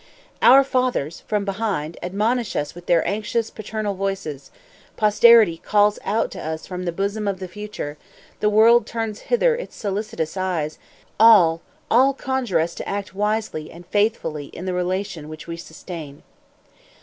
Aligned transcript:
"Our 0.41 0.63
fathers, 0.63 1.19
from 1.27 1.45
behind, 1.45 1.95
admonish 2.01 2.55
us 2.55 2.73
with 2.73 2.87
their 2.87 3.07
anxious, 3.07 3.51
paternal 3.51 3.93
voices; 3.93 4.49
posterity 4.97 5.57
calls 5.59 5.99
out 6.03 6.31
to 6.31 6.41
us 6.43 6.65
from 6.65 6.85
the 6.85 6.91
bosom 6.91 7.27
of 7.27 7.37
the 7.37 7.47
future; 7.47 7.99
the 8.39 8.49
world 8.49 8.87
turns 8.87 9.19
hither 9.29 9.55
its 9.55 9.75
solicitous 9.75 10.35
eyes; 10.35 10.79
all, 11.19 11.61
all 11.91 12.15
conjure 12.15 12.59
us 12.59 12.73
to 12.73 12.89
act 12.89 13.13
wisely 13.13 13.69
and 13.69 13.85
faithfully 13.85 14.45
in 14.47 14.65
the 14.65 14.73
relation 14.73 15.29
which 15.29 15.45
we 15.45 15.55
sustain." 15.55 16.23